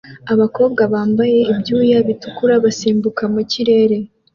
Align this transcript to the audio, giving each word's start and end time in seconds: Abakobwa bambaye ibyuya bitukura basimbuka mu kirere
Abakobwa 0.33 0.81
bambaye 0.93 1.39
ibyuya 1.51 1.97
bitukura 2.07 2.53
basimbuka 2.65 3.23
mu 3.33 3.41
kirere 3.51 3.97